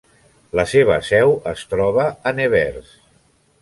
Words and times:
La 0.59 0.65
seva 0.71 0.95
seu 1.11 1.35
es 1.53 1.63
troba 1.75 2.09
a 2.31 2.37
Nevers. 2.43 2.93